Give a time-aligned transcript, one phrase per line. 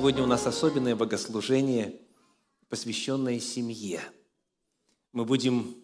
[0.00, 2.00] Сегодня у нас особенное богослужение,
[2.68, 4.00] посвященное семье.
[5.10, 5.74] Мы будем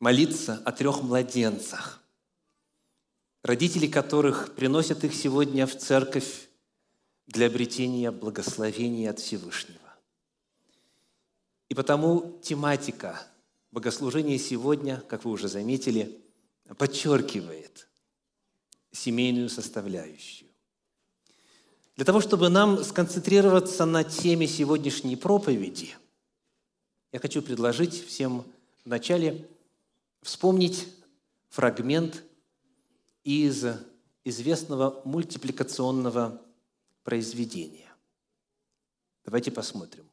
[0.00, 2.02] молиться о трех младенцах,
[3.44, 6.48] родители которых приносят их сегодня в церковь
[7.28, 9.94] для обретения благословения от Всевышнего.
[11.68, 13.22] И потому тематика
[13.70, 16.20] богослужения сегодня, как вы уже заметили,
[16.76, 17.88] подчеркивает
[18.90, 20.47] семейную составляющую.
[21.98, 25.96] Для того, чтобы нам сконцентрироваться на теме сегодняшней проповеди,
[27.10, 28.44] я хочу предложить всем
[28.84, 29.48] вначале
[30.22, 30.86] вспомнить
[31.48, 32.22] фрагмент
[33.24, 33.64] из
[34.22, 36.40] известного мультипликационного
[37.02, 37.92] произведения.
[39.24, 40.07] Давайте посмотрим.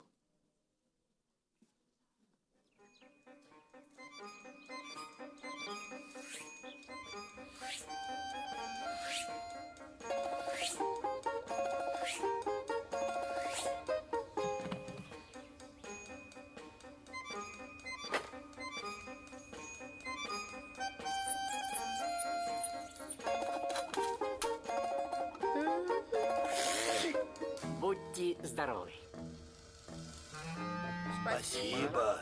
[31.46, 32.20] Спасибо.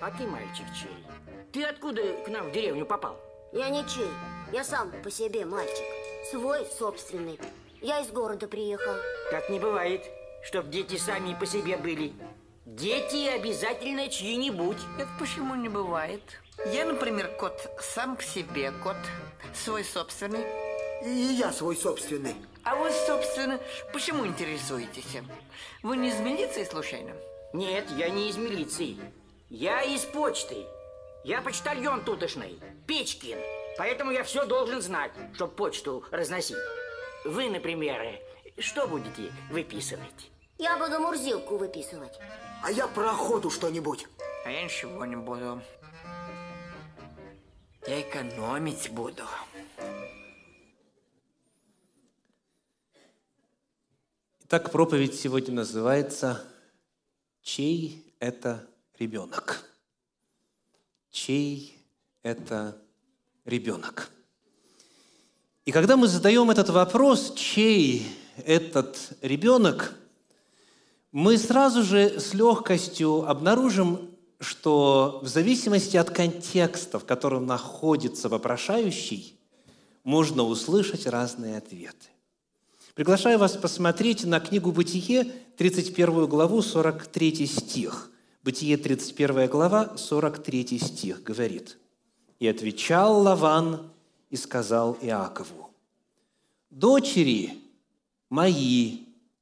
[0.00, 1.06] А ты, мальчик, чей?
[1.52, 3.16] Ты откуда к нам в деревню попал?
[3.52, 4.10] Я не чей.
[4.52, 5.84] Я сам по себе мальчик.
[6.30, 7.38] Свой, собственный.
[7.80, 8.94] Я из города приехал.
[9.30, 10.02] Так не бывает,
[10.42, 12.12] чтоб дети сами по себе были.
[12.66, 14.78] Дети обязательно чьи-нибудь.
[14.98, 16.22] Это почему не бывает?
[16.72, 18.96] Я, например, кот сам к себе кот,
[19.54, 20.44] свой собственный.
[21.04, 22.34] И я свой собственный.
[22.64, 23.58] А вы, собственно,
[23.92, 25.16] почему интересуетесь?
[25.82, 27.12] Вы не из милиции, случайно?
[27.52, 28.98] Нет, я не из милиции.
[29.48, 30.66] Я из почты.
[31.24, 33.38] Я почтальон тутошный, Печкин.
[33.78, 36.56] Поэтому я все должен знать, чтобы почту разносить.
[37.24, 38.20] Вы, например,
[38.58, 40.30] что будете выписывать?
[40.58, 42.18] Я буду мурзилку выписывать.
[42.62, 44.06] А я про охоту что-нибудь.
[44.44, 45.62] А я ничего не буду.
[47.86, 49.22] Я экономить буду.
[54.50, 56.42] Так проповедь сегодня называется
[57.40, 58.66] «Чей это
[58.98, 59.64] ребенок?»
[61.08, 61.78] Чей
[62.24, 62.76] это
[63.44, 64.10] ребенок?
[65.64, 68.04] И когда мы задаем этот вопрос, чей
[68.44, 69.94] этот ребенок,
[71.12, 79.38] мы сразу же с легкостью обнаружим, что в зависимости от контекста, в котором находится вопрошающий,
[80.02, 82.08] можно услышать разные ответы.
[83.00, 85.24] Приглашаю вас посмотреть на книгу «Бытие»,
[85.56, 88.10] 31 главу, 43 стих.
[88.44, 91.78] Бытие, 31 глава, 43 стих говорит.
[92.40, 93.90] «И отвечал Лаван
[94.28, 95.70] и сказал Иакову,
[96.68, 97.54] «Дочери
[98.28, 98.98] мои,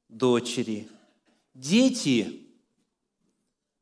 [0.07, 0.87] дочери,
[1.53, 2.39] дети,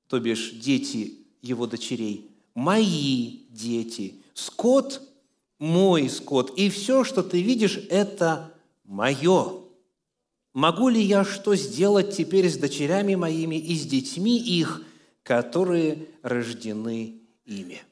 [0.07, 5.03] то бишь дети его дочерей, мои дети, скот–
[5.59, 8.51] мой скот, и все, что ты видишь, это
[8.83, 9.56] мое.
[10.57, 14.81] Могу ли я что сделать теперь с дочерями моими и с детьми их,
[15.21, 17.83] которые рождены ими?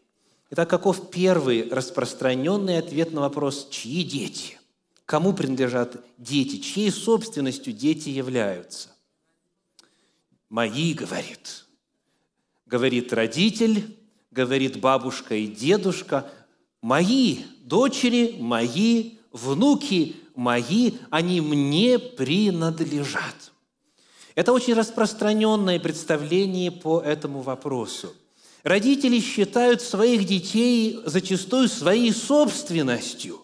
[0.50, 4.60] Итак, каков первый распространенный ответ на вопрос, чьи дети?
[5.06, 6.58] Кому принадлежат дети?
[6.58, 8.90] Чьей собственностью дети являются?
[10.50, 11.66] Мои, говорит.
[12.66, 13.96] Говорит родитель,
[14.32, 16.32] говорит бабушка и дедушка.
[16.82, 23.52] Мои дочери, мои внуки мои, они мне принадлежат.
[24.36, 28.14] Это очень распространенное представление по этому вопросу.
[28.64, 33.42] Родители считают своих детей зачастую своей собственностью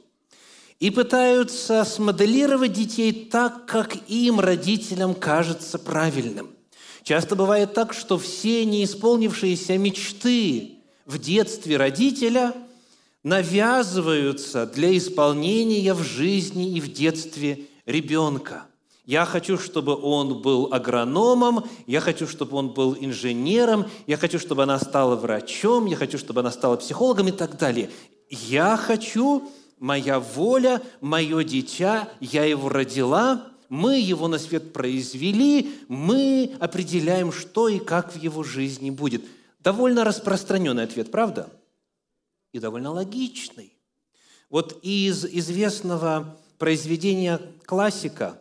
[0.80, 6.50] и пытаются смоделировать детей так, как им, родителям, кажется правильным.
[7.04, 12.54] Часто бывает так, что все неисполнившиеся мечты в детстве родителя–
[13.24, 18.66] навязываются для исполнения в жизни и в детстве ребенка.
[19.06, 24.64] Я хочу, чтобы он был агрономом, я хочу, чтобы он был инженером, я хочу, чтобы
[24.64, 27.90] она стала врачом, я хочу, чтобы она стала психологом и так далее.
[28.30, 36.52] Я хочу, моя воля, мое дитя, я его родила, мы его на свет произвели, мы
[36.60, 39.24] определяем, что и как в его жизни будет.
[39.60, 41.50] Довольно распространенный ответ, правда?
[42.52, 43.78] И довольно логичный.
[44.50, 48.40] Вот из известного произведения классика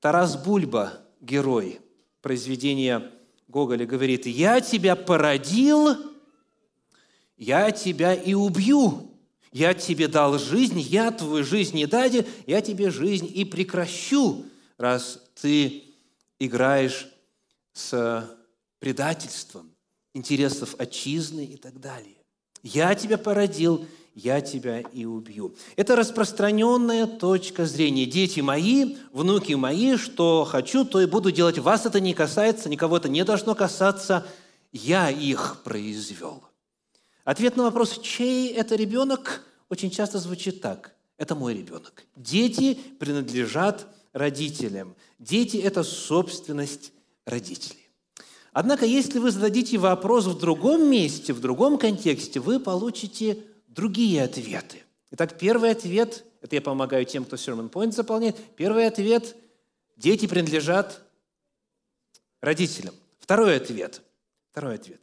[0.00, 1.80] Тарас Бульба, герой
[2.20, 3.10] произведения
[3.48, 5.96] Гоголя, говорит, «Я тебя породил,
[7.36, 9.10] я тебя и убью,
[9.50, 14.44] я тебе дал жизнь, я твою жизнь не даде, я тебе жизнь и прекращу».
[14.78, 15.84] раз ты
[16.38, 17.08] играешь
[17.72, 18.28] с
[18.78, 19.74] предательством
[20.14, 22.21] интересов отчизны и так далее.
[22.62, 25.54] Я тебя породил, я тебя и убью.
[25.76, 28.06] Это распространенная точка зрения.
[28.06, 31.58] Дети мои, внуки мои, что хочу, то и буду делать.
[31.58, 34.26] Вас это не касается, никого это не должно касаться.
[34.70, 36.44] Я их произвел.
[37.24, 40.94] Ответ на вопрос, чей это ребенок, очень часто звучит так.
[41.16, 42.04] Это мой ребенок.
[42.16, 44.94] Дети принадлежат родителям.
[45.18, 46.92] Дети– это собственность
[47.24, 47.81] родителей.
[48.52, 54.82] Однако, если вы зададите вопрос в другом месте, в другом контексте, вы получите другие ответы.
[55.10, 59.36] Итак, первый ответ, это я помогаю тем, кто Sermon Point заполняет, первый ответ–
[59.96, 61.00] дети принадлежат
[62.40, 62.94] родителям.
[63.18, 64.02] Второй ответ,
[64.50, 65.00] второй ответ.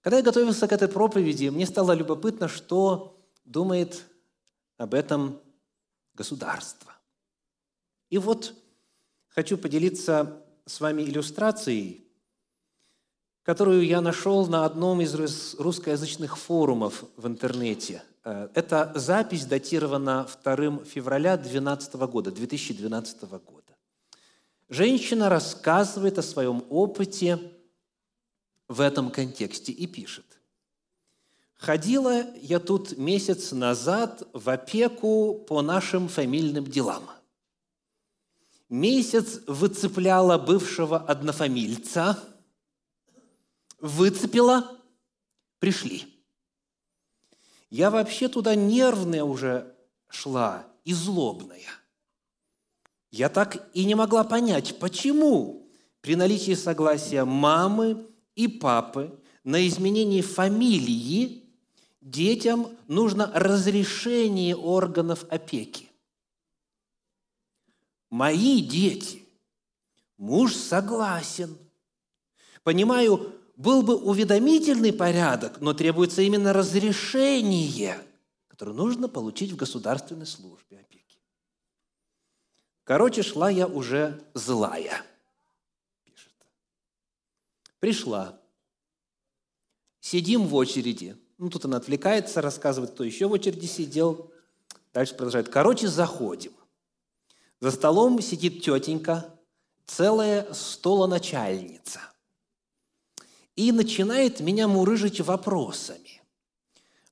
[0.00, 4.04] Когда я готовился к этой проповеди, мне стало любопытно, что думает
[4.76, 5.40] об этом
[6.14, 6.94] государство.
[8.08, 8.54] И вот
[9.28, 12.07] хочу поделиться с вами иллюстрацией,
[13.48, 15.14] которую я нашел на одном из
[15.58, 18.02] русскоязычных форумов в интернете.
[18.22, 23.74] Э, эта запись датирована 2 февраля 2012 года, 2012 года.
[24.68, 27.38] Женщина рассказывает о своем опыте
[28.68, 30.26] в этом контексте и пишет.
[31.54, 37.04] «Ходила я тут месяц назад в опеку по нашим фамильным делам.
[38.68, 42.22] Месяц выцепляла бывшего однофамильца–
[43.80, 44.78] выцепила,
[45.58, 46.04] пришли.
[47.70, 49.74] Я вообще туда нервная уже
[50.08, 51.68] шла и злобная.
[53.10, 55.70] Я так и не могла понять, почему
[56.00, 61.44] при наличии согласия мамы и папы на изменение фамилии
[62.00, 65.88] детям нужно разрешение органов опеки.
[68.10, 69.24] Мои дети,
[70.16, 71.56] муж согласен.
[72.62, 77.98] Понимаю, был бы уведомительный порядок, но требуется именно разрешение,
[78.46, 81.18] которое нужно получить в государственной службе опеки.
[82.84, 85.02] Короче, шла я уже злая,
[86.04, 86.32] пишет.
[87.80, 88.40] Пришла.
[90.00, 91.16] Сидим в очереди.
[91.36, 94.32] Ну, тут она отвлекается, рассказывает, кто еще в очереди сидел.
[94.94, 95.48] Дальше продолжает.
[95.48, 96.52] Короче, заходим.
[97.58, 99.34] За столом сидит тетенька,
[99.84, 102.02] целая столоначальница–
[103.58, 106.22] и начинает меня мурыжить вопросами.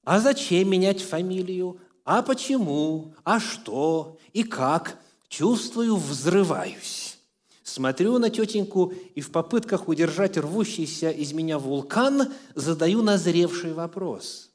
[0.04, 1.80] А зачем менять фамилию?
[2.04, 3.16] А почему?
[3.24, 4.16] А что?
[4.32, 4.96] И как?
[5.28, 7.18] Чувствую, взрываюсь.
[7.64, 14.50] Смотрю на тетеньку и в попытках удержать рвущийся из меня вулкан задаю назревший вопрос.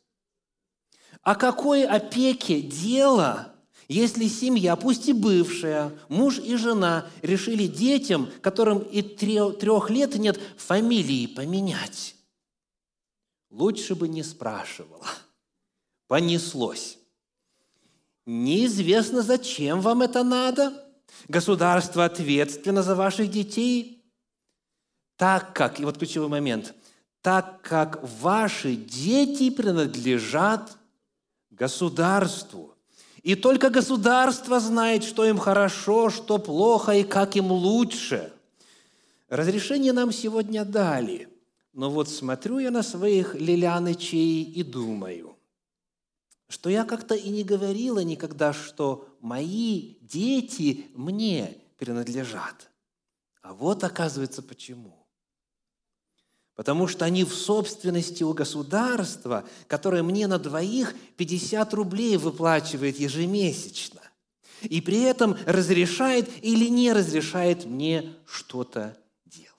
[1.23, 3.50] О какой опеке дело
[3.91, 10.39] если семья, пусть и бывшая, муж и жена решили детям, которым и трех лет нет,
[10.55, 12.15] фамилии поменять,
[13.49, 15.05] лучше бы не спрашивала.
[16.07, 16.99] Понеслось.
[18.25, 20.73] Неизвестно, зачем вам это надо.
[21.27, 24.05] Государство ответственно за ваших детей.
[25.17, 26.73] Так как, и вот ключевой момент,
[27.21, 30.77] так как ваши дети принадлежат
[31.49, 32.70] государству.
[33.23, 38.33] И только государство знает, что им хорошо, что плохо и как им лучше.
[39.29, 41.29] Разрешение нам сегодня дали.
[41.73, 45.37] Но вот смотрю я на своих лилянычей и думаю,
[46.49, 52.69] что я как-то и не говорила никогда, что мои дети мне принадлежат.
[53.41, 55.00] А вот оказывается почему
[56.61, 64.01] потому что они в собственности у государства, которое мне на двоих 50 рублей выплачивает ежемесячно,
[64.61, 69.49] и при этом разрешает или не разрешает мне что-то делать.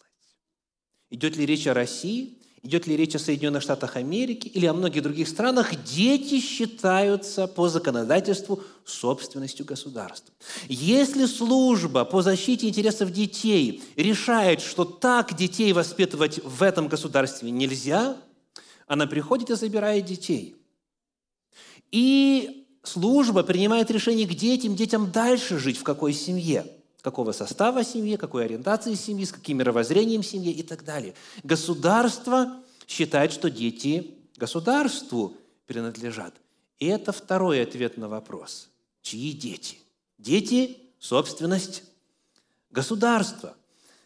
[1.10, 2.38] Идет ли речь о России?
[2.62, 7.68] Идет ли речь о Соединенных Штатах Америки или о многих других странах, дети считаются по
[7.68, 10.32] законодательству собственностью государства.
[10.68, 18.16] Если служба по защите интересов детей решает, что так детей воспитывать в этом государстве нельзя,
[18.86, 20.56] она приходит и забирает детей.
[21.90, 26.66] И служба принимает решение, где этим детям дальше жить, в какой семье–
[27.02, 31.14] какого состава семьи, какой ориентации семьи, с каким мировоззрением семьи и так далее.
[31.42, 36.34] Государство считает, что дети государству принадлежат.
[36.78, 38.68] И это второй ответ на вопрос.
[39.02, 39.78] Чьи дети?
[40.18, 41.82] Дети– собственность
[42.70, 43.56] государства.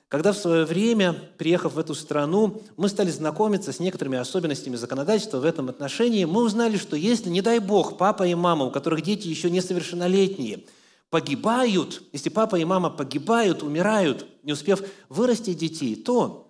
[0.08, 5.38] Когда в свое время, приехав в эту страну, мы стали знакомиться с некоторыми особенностями законодательства
[5.38, 9.02] в этом отношении, мы узнали, что если, не дай бог, папа и мама, у которых
[9.02, 10.64] дети еще несовершеннолетние–
[11.10, 16.46] погибают, если папа и мама погибают, умирают, не успев вырастить детей, то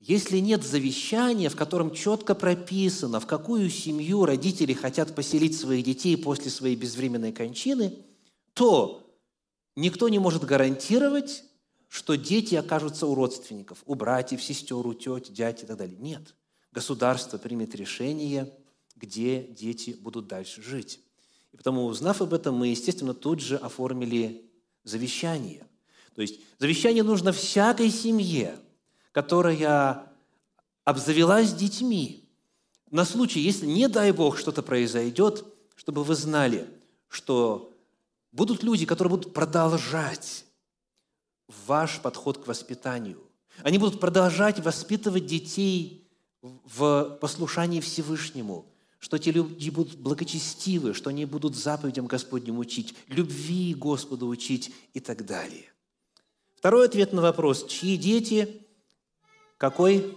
[0.00, 6.16] если нет завещания, в котором четко прописано, в какую семью родители хотят поселить своих детей
[6.16, 7.94] после своей безвременной кончины,
[8.54, 9.06] то
[9.76, 11.44] никто не может гарантировать,
[11.88, 15.98] что дети окажутся у родственников, у братьев, сестер, у тет, дядь и так далее.
[15.98, 16.34] Нет.
[16.70, 18.52] Государство примет решение,
[18.94, 21.00] где дети будут дальше жить.
[21.52, 24.50] И потому, узнав об этом, мы, естественно, тут же оформили
[24.84, 25.66] завещание.
[26.14, 28.58] То есть завещание нужно всякой семье,
[29.12, 30.12] которая
[30.84, 32.24] обзавелась детьми,
[32.90, 35.44] на случай, если, не дай Бог, что-то произойдет,
[35.76, 36.66] чтобы вы знали,
[37.08, 37.74] что
[38.32, 40.46] будут люди, которые будут продолжать
[41.66, 43.22] ваш подход к воспитанию.
[43.62, 46.08] Они будут продолжать воспитывать детей
[46.42, 48.66] в послушании Всевышнему–
[48.98, 55.00] что эти люди будут благочестивы, что они будут заповедям Господним учить, любви Господу учить и
[55.00, 55.66] так далее.
[56.56, 58.66] Второй ответ на вопрос, чьи дети,
[59.56, 60.16] какой?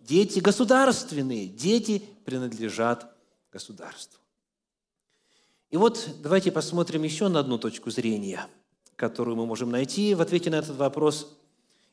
[0.00, 3.16] Дети государственные, дети принадлежат
[3.52, 4.20] государству.
[5.70, 8.48] И вот давайте посмотрим еще на одну точку зрения,
[8.96, 11.36] которую мы можем найти в ответе на этот вопрос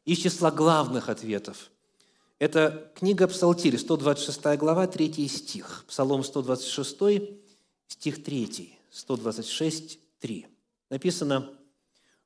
[0.06, 1.70] из числа главных ответов–
[2.44, 5.86] это книга Псалтирь, 126 глава, 3 стих.
[5.88, 6.98] Псалом 126,
[7.88, 8.78] стих 3.
[8.92, 10.48] 126, 3.
[10.90, 11.50] Написано,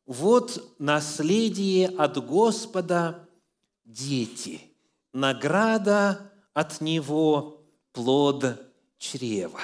[0.08, 3.30] «Вот наследие от Господа
[3.86, 4.62] дети,
[5.14, 8.60] награда от Него плод
[8.98, 9.62] чрева».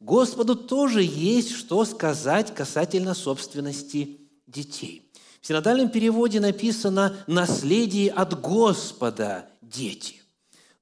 [0.00, 5.08] Господу тоже есть что сказать касательно собственности детей.
[5.42, 10.22] В синодальном переводе написано «наследие от Господа дети.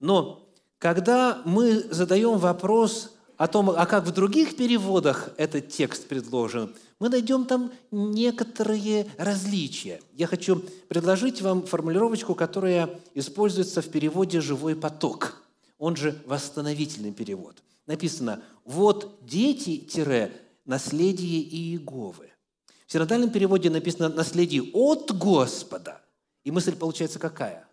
[0.00, 6.74] Но когда мы задаем вопрос о том, а как в других переводах этот текст предложен,
[6.98, 10.00] мы найдем там некоторые различия.
[10.12, 15.42] Я хочу предложить вам формулировочку, которая используется в переводе «живой поток»,
[15.78, 17.62] он же восстановительный перевод.
[17.86, 19.86] Написано «Вот дети,
[20.64, 22.30] наследие Иеговы».
[22.86, 26.00] В синодальном переводе написано «наследие от Господа».
[26.44, 27.65] И мысль получается какая?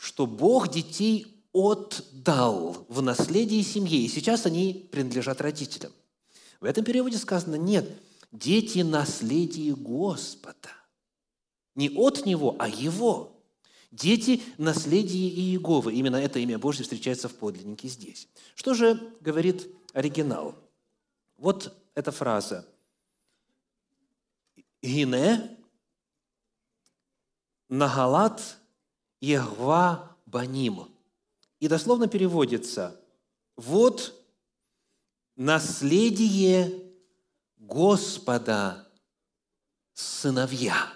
[0.00, 5.92] Что Бог детей отдал в наследие семье, и сейчас они принадлежат родителям.
[6.58, 7.86] В этом переводе сказано, нет,
[8.32, 10.70] дети– наследие Господа.
[11.74, 13.42] Не от Него, а Его.
[13.90, 15.92] Дети– наследие Иеговы.
[15.92, 18.26] Именно это имя Божье встречается в подлиннике здесь.
[18.54, 20.54] Что же говорит оригинал?
[21.36, 22.66] Вот эта фраза.
[24.80, 25.58] «Гине
[27.68, 28.59] нагалат
[29.20, 30.88] Егва Баним.
[31.58, 32.98] И дословно переводится
[33.56, 34.14] «Вот
[35.36, 36.92] наследие
[37.58, 38.88] Господа
[39.92, 40.92] сыновья»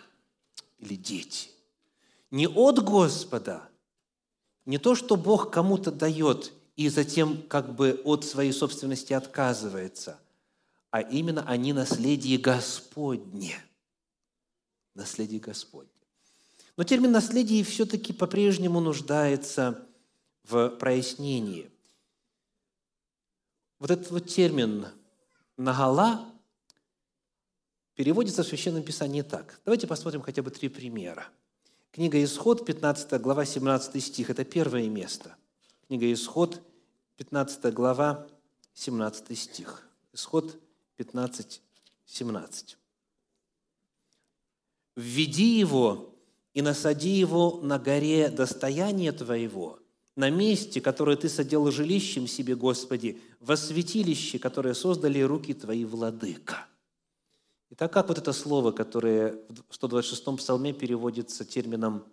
[0.79, 1.51] или дети.
[2.31, 3.69] Не от Господа,
[4.65, 10.19] не то, что Бог кому-то дает и затем как бы от своей собственности отказывается,
[10.91, 13.63] а именно они наследие Господне.
[14.95, 15.94] Наследие Господне.
[16.77, 19.87] Но термин «наследие» все-таки по-прежнему нуждается
[20.43, 21.71] в прояснении.
[23.79, 24.87] Вот этот вот термин
[25.57, 26.25] «нагала»
[27.95, 29.61] переводится в Священном Писании так.
[29.65, 31.29] Давайте посмотрим хотя бы три примера.
[31.93, 35.37] Книга «Исход», 15 глава, 17 стих– это первое место.
[35.87, 36.61] Книга «Исход»,
[37.17, 38.27] 15 глава,
[38.75, 39.89] 17 стих.
[40.13, 40.59] Исход
[40.97, 41.63] 15,
[42.07, 42.79] 17.
[44.97, 46.14] «Введи его
[46.55, 49.81] и насади его на горе достояния Твоего,
[50.17, 56.67] на месте, которое Ты садил жилищем себе, Господи, во святилище, которое создали руки Твои, Владыка».
[57.71, 59.33] И так как вот это слово, которое
[59.69, 62.07] в 126-м псалме переводится термином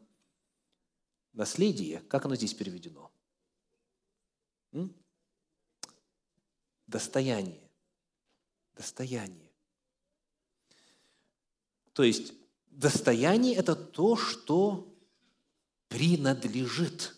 [1.33, 3.11] «наследие», как оно здесь переведено?
[4.71, 4.91] М?
[6.87, 7.69] Достояние.
[8.75, 9.51] Достояние.
[11.93, 12.33] То есть
[12.81, 14.91] Достояние– это то, что
[15.87, 17.15] принадлежит.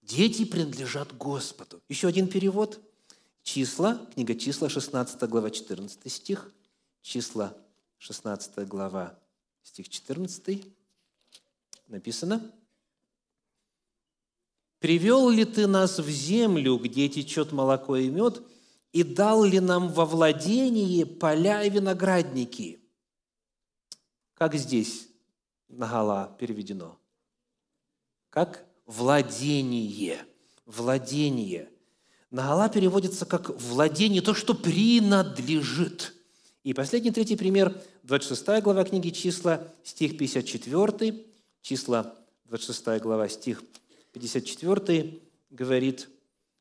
[0.00, 1.82] Дети принадлежат Господу.
[1.90, 2.80] Еще один перевод.
[3.42, 6.50] Числа, книга числа, 16 глава, 14 стих.
[7.02, 7.54] Числа,
[7.98, 9.18] 16 глава,
[9.62, 10.64] стих 14.
[11.88, 12.50] Написано.
[14.78, 18.40] «Привел ли ты нас в землю, где течет молоко и мед,
[18.92, 22.81] и дал ли нам во владение поля и виноградники?»
[24.42, 25.06] Как здесь
[25.68, 26.98] Нагала переведено?
[28.28, 30.18] Как владение.
[30.66, 31.70] Владение.
[32.32, 36.12] Нагала переводится как владение, то, что принадлежит.
[36.64, 41.24] И последний, третий пример, 26 глава книги «Числа», стих 54,
[41.60, 42.12] числа
[42.46, 43.62] 26 глава, стих
[44.10, 45.20] 54,
[45.50, 46.08] говорит,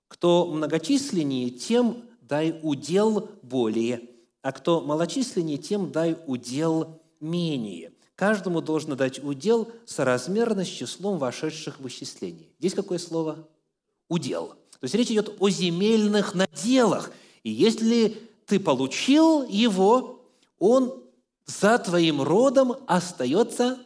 [0.07, 4.07] «Кто многочисленнее, тем дай удел более,
[4.43, 7.93] а кто малочисленнее, тем дай удел менее.
[8.15, 12.49] Каждому должно дать удел соразмерно с числом вошедших в исчисление».
[12.59, 13.47] Здесь какое слово?
[14.09, 14.55] Удел.
[14.79, 17.11] То есть речь идет о земельных наделах.
[17.43, 20.25] И если ты получил его,
[20.59, 21.03] он
[21.45, 23.79] за твоим родом остается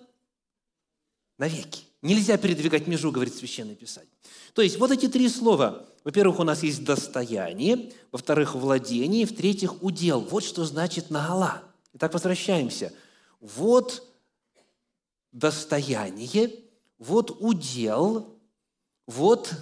[1.38, 1.84] навеки.
[2.02, 4.12] Нельзя передвигать межу, говорит Священное Писание.
[4.54, 5.86] То есть вот эти три слова.
[6.04, 10.22] Во-первых, у нас есть достояние, во-вторых, владение, в-третьих, удел.
[10.22, 11.64] Вот что значит нагала.
[11.94, 12.94] Итак, возвращаемся.
[13.46, 14.04] Вот
[15.32, 16.64] достояние,
[16.98, 18.40] вот удел,
[19.06, 19.54] вот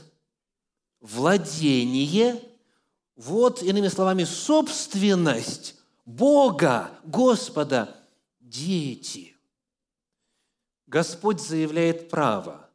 [0.99, 2.41] владение–
[3.15, 5.75] вот, иными словами, собственность
[6.05, 7.95] Бога, Господа,
[8.39, 9.35] дети.
[10.87, 12.69] Господь заявляет право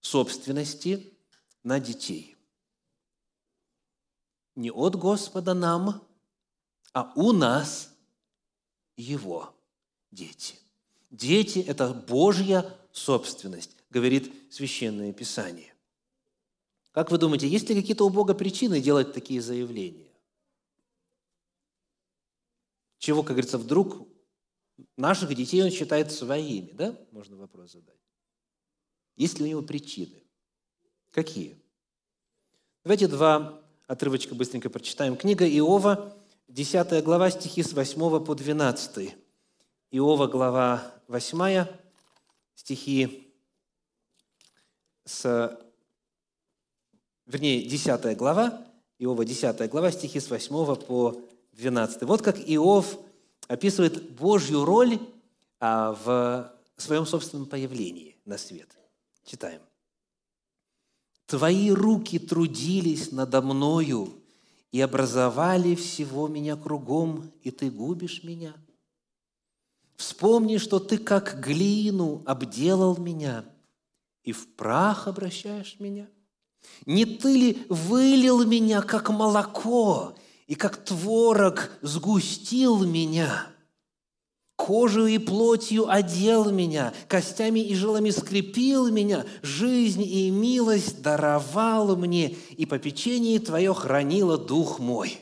[0.00, 1.16] собственности
[1.62, 2.36] на детей.
[4.54, 6.06] Не от Господа нам,
[6.92, 7.90] а у нас
[8.96, 9.51] Его
[10.12, 10.54] дети.
[11.10, 15.74] Дети– это Божья собственность, говорит Священное Писание.
[16.92, 20.10] Как вы думаете, есть ли какие-то у Бога причины делать такие заявления?
[22.98, 24.06] Чего, как говорится, вдруг
[24.96, 26.96] наших детей он считает своими, да?
[27.10, 27.96] Можно вопрос задать.
[29.16, 30.22] Есть ли у него причины?
[31.10, 31.58] Какие?
[32.84, 35.16] Давайте два отрывочка быстренько прочитаем.
[35.16, 36.16] Книга Иова,
[36.48, 39.14] 10 глава, стихи с 8 по 12.
[39.94, 41.66] Иова, глава 8,
[42.54, 43.30] стихи
[45.04, 45.58] с
[47.26, 48.66] вернее, 10 глава,
[48.98, 51.20] Иова 10 глава, стихи с 8 по
[51.52, 52.04] 12.
[52.04, 52.98] Вот как Иов
[53.48, 54.98] описывает Божью роль
[55.60, 58.70] а, в своем собственном появлении на свет.
[59.26, 59.60] Читаем.
[61.26, 64.10] «Твои руки трудились надо мною
[64.70, 68.54] и образовали всего меня кругом, и ты губишь меня.
[70.02, 73.44] Вспомни, что ты как глину обделал меня
[74.24, 76.08] и в прах обращаешь меня».
[76.86, 80.14] Не ты ли вылил меня, как молоко,
[80.48, 83.46] и как творог сгустил меня?
[84.56, 92.36] Кожей и плотью одел меня, костями и жилами скрепил меня, жизнь и милость даровал мне,
[92.50, 95.20] и попечение Твое хранило дух мой».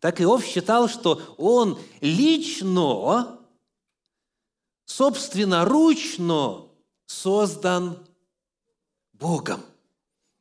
[0.00, 3.38] Так Иов считал, что он лично,
[4.96, 6.66] собственноручно
[7.06, 7.98] создан
[9.12, 9.60] Богом.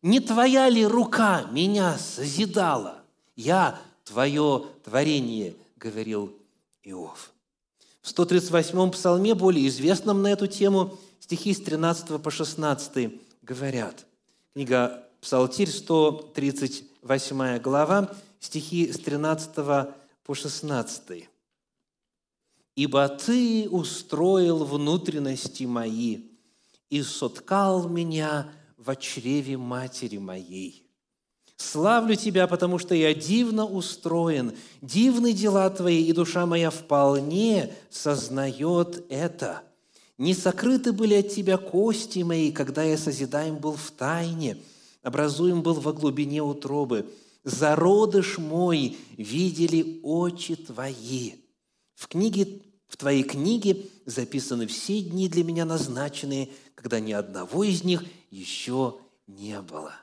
[0.02, 3.04] Не твоя ли рука меня созидала?
[3.36, 6.36] Я твое творение, говорил
[6.84, 7.32] Иов.
[8.02, 14.06] В 138-м псалме, более известном на эту тему, стихи с 13 по 16 говорят.
[14.54, 18.10] Книга Псалтирь, 138 глава,
[18.40, 19.54] стихи с 13
[20.26, 21.31] по 16.
[22.76, 26.20] «Ибо Ты устроил внутренности мои
[26.90, 30.88] и соткал меня в чреве матери моей.
[31.62, 39.06] Славлю Тебя, потому что я дивно устроен, дивны дела Твои, и душа моя вполне сознает
[39.10, 39.62] это.
[40.18, 44.58] Не сокрыты были от Тебя кости мои, когда я созидаем был в тайне,
[45.04, 47.06] образуем был во глубине утробы.
[47.44, 51.34] Зародыш мой видели очи Твои.
[52.02, 57.84] В книге в Твоей книге записаны все дни для меня назначенные, когда ни одного из
[57.84, 59.94] них еще не было.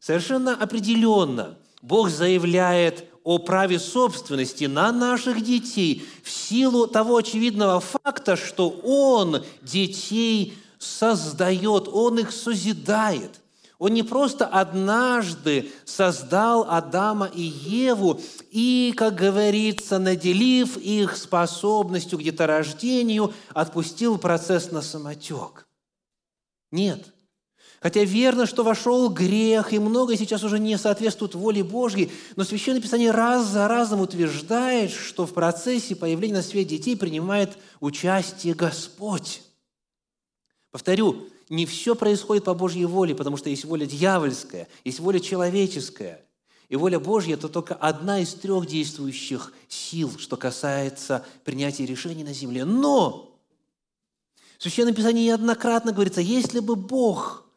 [0.00, 8.34] Совершенно определенно Бог заявляет о праве собственности на наших детей в силу того очевидного факта,
[8.34, 13.42] что Он детей создает, Он их созидает.
[13.78, 22.22] Он не просто однажды создал Адама и Еву и, как говорится, наделив их способностью к
[22.22, 25.68] деторождению, отпустил процесс на самотек.
[26.72, 27.12] Нет–
[27.80, 32.80] Хотя верно, что вошел грех, и многое сейчас уже не соответствует воле Божьей, но Священное
[32.80, 39.42] Писание раз за разом утверждает, что в процессе появления на свет детей принимает участие Господь.
[40.72, 46.24] Повторю, не все происходит по Божьей воле, потому что есть воля дьявольская, есть воля человеческая.
[46.68, 52.34] И воля Божья– это только одна из трех действующих сил, что касается принятия решений на
[52.34, 52.64] земле.
[52.64, 53.38] Но
[54.58, 57.44] в Священном Писании неоднократно говорится, если бы Бог–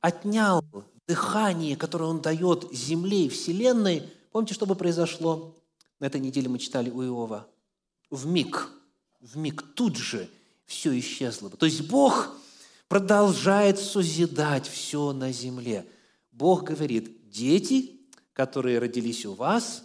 [0.00, 0.64] отнял
[1.06, 5.54] дыхание, которое Он дает земле и вселенной, помните, что бы произошло?
[5.98, 7.46] На этой неделе мы читали у Иова.
[8.10, 8.70] В миг,
[9.20, 10.28] в миг, тут же
[10.66, 11.56] все исчезло бы.
[11.56, 12.34] То есть Бог
[12.90, 15.86] продолжает созидать все на земле.
[16.32, 18.00] Бог говорит, дети,
[18.32, 19.84] которые родились у вас,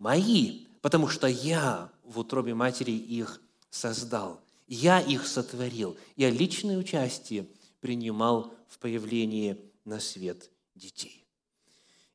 [0.00, 4.40] мои, потому что я в утробе матери их создал.
[4.66, 5.96] Я их сотворил.
[6.16, 7.46] Я личное участие
[7.78, 11.24] принимал в появлении на свет детей.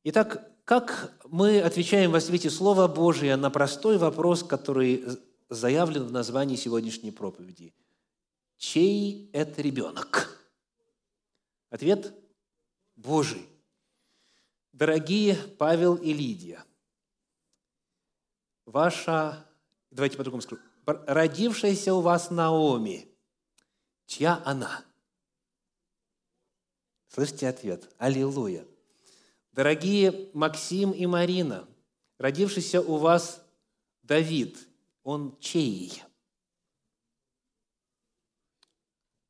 [0.03, 5.05] Итак, как мы отвечаем во свете Слова Божия на простой вопрос, который
[5.49, 7.73] заявлен в названии сегодняшней проповеди?
[8.57, 10.29] Чей это ребенок?
[11.69, 12.13] Ответ–
[12.95, 13.47] Божий.
[14.71, 16.63] Дорогие Павел и Лидия,
[18.65, 19.47] ваша,
[19.89, 23.07] давайте по-другому скажу, родившаяся у вас Наоми,
[24.05, 24.83] чья она?
[27.07, 27.89] Слышите ответ?
[27.97, 28.65] Аллилуйя.
[29.53, 31.65] Дорогие Максим и Марина,
[32.17, 33.41] родившийся у вас
[34.03, 34.67] Давид,
[35.03, 36.03] он чей?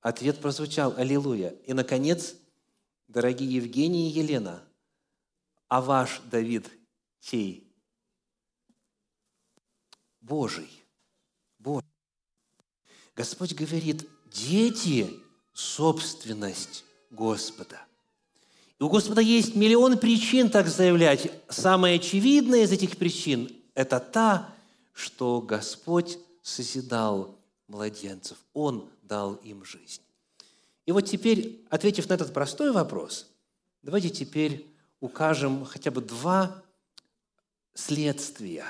[0.05, 1.55] Ответ прозвучал «Аллилуйя».
[1.65, 2.35] И, наконец,
[3.07, 4.63] дорогие Евгений и Елена,
[5.67, 6.69] а ваш Давид
[7.19, 7.75] чей?
[10.21, 10.69] Божий.
[11.57, 11.89] Божий.
[13.15, 15.09] Господь говорит, дети–
[15.53, 17.81] собственность Господа.
[18.77, 21.31] И у Господа есть миллион причин так заявлять.
[21.49, 24.53] Самая очевидная из этих причин– это та,
[24.93, 28.37] что Господь созидал младенцев.
[28.53, 30.01] Он дал им жизнь.
[30.85, 33.31] И вот теперь, ответив на этот простой вопрос,
[33.81, 34.67] давайте теперь
[34.99, 36.63] укажем хотя бы два
[37.73, 38.65] следствия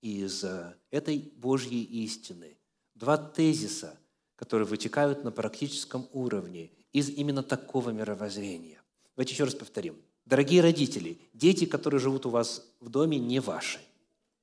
[0.00, 2.56] из э, этой Божьей истины,
[2.94, 3.98] два тезиса,
[4.36, 8.80] которые вытекают на практическом уровне из именно такого мировоззрения.
[9.14, 9.96] Давайте еще раз повторим.
[10.24, 13.80] Дорогие родители, дети, которые живут у вас в доме, не ваши,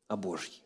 [0.08, 0.62] а Божьи.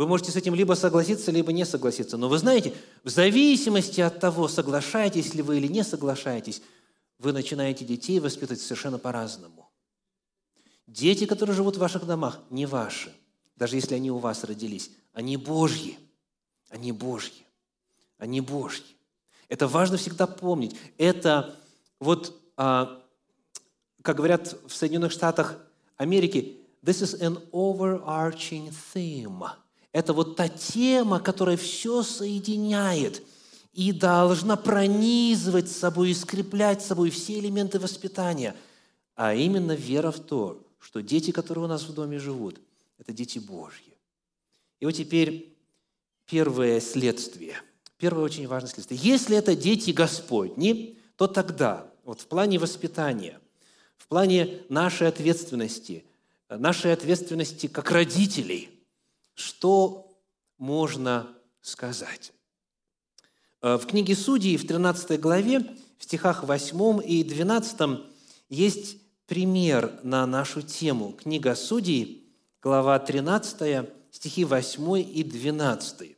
[0.00, 2.16] Вы можете с этим либо согласиться, либо не согласиться.
[2.16, 2.72] Но вы знаете,
[3.04, 6.62] в зависимости от того, соглашаетесь ли вы или не соглашаетесь,
[7.18, 9.68] вы начинаете детей воспитывать совершенно по-разному.
[10.86, 13.12] Дети, которые живут в ваших домах, не ваши,
[13.56, 14.90] даже если они у вас родились.
[15.12, 15.98] Они Божьи.
[16.70, 17.44] Они Божьи
[18.16, 18.84] они Божьи.
[19.48, 20.76] Это важно всегда помнить.
[20.98, 21.56] Это
[21.98, 23.02] вот, а,
[24.00, 25.58] как говорят в Соединенных Штатах
[25.96, 29.50] Америки, this is an overarching theme.
[29.92, 33.22] Это вот та тема, которая все соединяет
[33.72, 38.56] и должна пронизывать собой и скреплять собой все элементы воспитания,
[39.14, 42.60] а именно вера в то, что дети, которые у нас в доме живут,
[42.98, 43.96] это дети Божьи.
[44.80, 45.56] И вот теперь
[46.26, 47.54] первое следствие–
[48.00, 48.98] Первое очень важное следствие.
[48.98, 53.38] Если это дети Господни, то тогда, вот в плане воспитания,
[53.98, 56.04] в плане нашей ответственности,
[56.48, 58.70] нашей ответственности как родителей,
[59.40, 60.16] что
[60.58, 61.26] можно
[61.62, 62.32] сказать?
[63.62, 65.60] Э, в книге Судей в 13 главе,
[65.98, 68.00] в стихах 8 и 12
[68.48, 71.12] есть пример на нашу тему.
[71.12, 72.28] Книга Судей,
[72.62, 76.16] глава 13, стихи 8 и 12.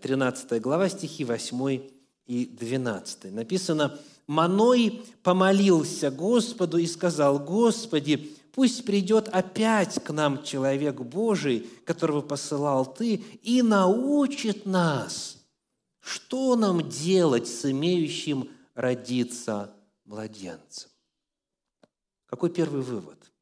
[0.00, 1.80] 13 глава, стихи 8
[2.26, 3.32] и 12.
[3.32, 12.20] Написано, «Маной помолился Господу и сказал, Господи, пусть придет опять к нам человек Божий, которого
[12.20, 15.38] посылал Ты, и научит нас,
[15.98, 20.90] что нам делать с имеющим родиться младенцем».
[22.26, 23.32] Какой первый вывод?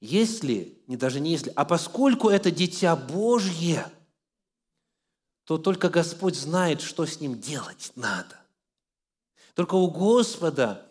[0.00, 3.86] Если, не даже не если, а поскольку это дитя Божье–
[5.44, 8.36] то только Господь знает, что с ним делать надо.
[9.54, 10.88] Только у Господа,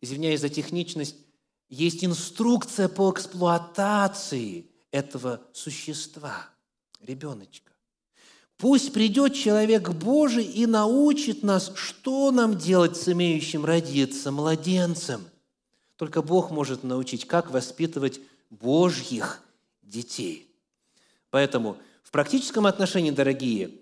[0.00, 1.16] извиняюсь за техничность,
[1.72, 6.46] есть инструкция по эксплуатации этого существа,
[7.00, 7.72] ребеночка.
[8.58, 15.24] Пусть придет человек Божий и научит нас, что нам делать с имеющим родиться младенцем.
[15.96, 19.42] Только Бог может научить, как воспитывать Божьих
[19.82, 20.46] детей.
[21.30, 23.72] Поэтому в практическом отношении, дорогие,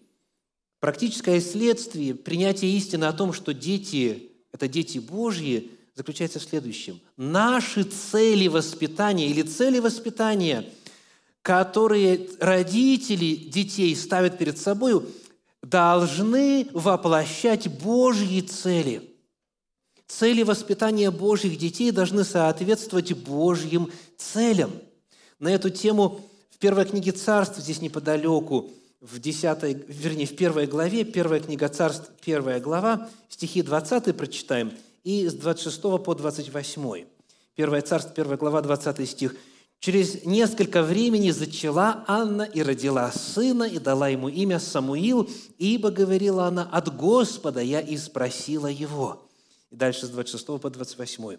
[0.81, 5.71] Практическое следствие принятия истины о том, что дети– это дети Божьи,
[6.01, 6.99] заключается в следующем.
[7.19, 10.65] Наши цели воспитания или цели воспитания,
[11.43, 15.05] которые родители детей ставят перед собой,
[15.63, 19.11] должны воплощать Божьи цели.
[20.07, 24.73] Цели воспитания Божьих детей должны соответствовать Божьим целям.
[25.39, 28.71] На эту тему в первой книге Царств, здесь неподалеку,
[29.03, 34.73] в 10, вернее, в первой главе, первая книга Царств, первая глава, стихи 20 прочитаем.
[35.05, 37.07] И с 26 по 28.
[37.55, 39.37] Первое царство, 1 глава, 20 стих.
[39.81, 46.47] Через несколько времени зачала Анна и родила сына, и дала ему имя Самуил, ибо, говорила
[46.47, 49.27] она, от Господа я и спросила его.
[49.71, 51.39] И дальше с 26 по 28.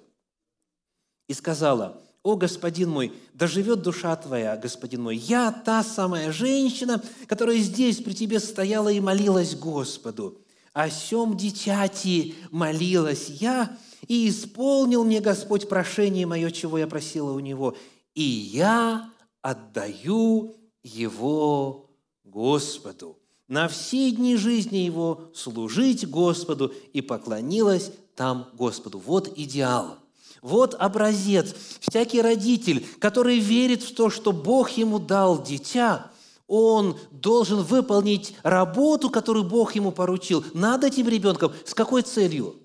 [1.27, 7.01] И сказала, «О, господин мой, да живет душа твоя, господин мой, я та самая женщина,
[7.27, 10.41] которая здесь при тебе стояла и молилась Господу.
[10.73, 17.39] О сем дитяти молилась я, и исполнил мне Господь прошение мое, чего я просила у
[17.39, 17.75] Него,
[18.15, 19.09] и я
[19.41, 21.89] отдаю его
[22.23, 23.17] Господу.
[23.47, 28.97] На все дни жизни его служить Господу и поклонилась там Господу.
[28.99, 29.97] Вот идеал.
[30.41, 31.53] Вот образец.
[31.81, 36.10] Всякий родитель, который верит в то, что Бог ему дал дитя,
[36.51, 41.53] он должен выполнить работу, которую Бог ему поручил над этим ребенком.
[41.65, 42.55] С какой целью?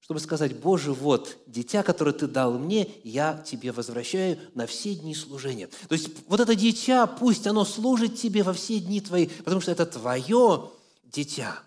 [0.00, 5.16] чтобы сказать, Боже, вот, дитя, которое Ты дал мне, я Тебе возвращаю на все дни
[5.16, 5.66] служения.
[5.88, 9.72] То есть вот это дитя, пусть оно служит Тебе во все дни Твои, потому что
[9.72, 10.70] это Твое
[11.02, 11.58] дитя.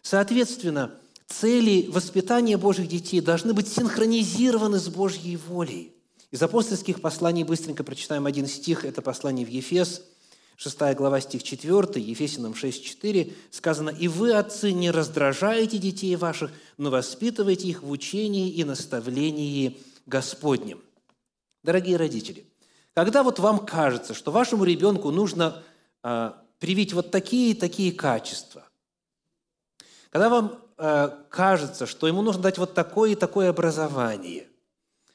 [0.00, 0.92] Соответственно,
[1.26, 5.92] цели воспитания Божьих детей должны быть синхронизированы с Божьей волей.
[6.30, 10.00] Из апостольских посланий быстренько прочитаем один стих, это послание в Ефес–
[10.56, 16.52] 6 глава, стих 4, Ефесянам 6, 4, сказано, «И вы, отцы, не раздражаете детей ваших,
[16.76, 20.80] но воспитывайте их в учении и наставлении Господнем».
[21.62, 22.44] Дорогие родители,
[22.94, 25.62] когда вот вам кажется, что вашему ребенку нужно
[26.02, 28.64] э, привить вот такие и такие качества,
[30.10, 34.46] когда вам э, кажется, что ему нужно дать вот такое и такое образование–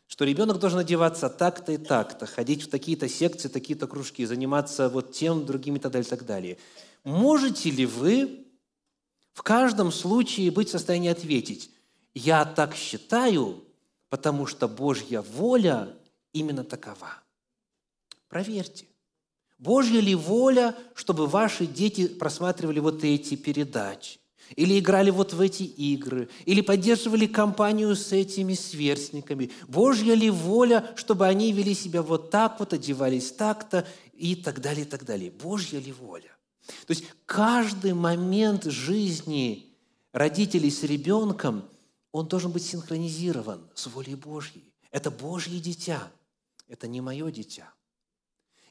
[0.09, 5.11] что ребенок должен одеваться так-то и так-то, ходить в такие-то секции, такие-то кружки, заниматься вот
[5.11, 6.57] тем, другим и так далее, и так далее.
[7.03, 8.47] Можете ли вы
[9.33, 11.69] в каждом случае быть в состоянии ответить,
[12.15, 13.63] я так считаю,
[14.09, 15.95] потому что Божья воля
[16.33, 17.13] именно такова?
[18.29, 18.87] Проверьте.
[19.59, 24.19] Божья ли воля, чтобы ваши дети просматривали вот эти передачи?
[24.55, 29.51] Или играли вот в эти игры, или поддерживали компанию с этими сверстниками.
[29.67, 34.85] Божья ли воля, чтобы они вели себя вот так вот, одевались так-то и так далее,
[34.85, 35.31] и так далее.
[35.31, 36.31] Божья ли воля?
[36.85, 39.73] То есть каждый момент жизни
[40.11, 41.63] родителей с ребенком,
[42.11, 44.73] он должен быть синхронизирован с волей Божьей.
[44.91, 46.11] Это Божье дитя,
[46.67, 47.71] это не мое дитя.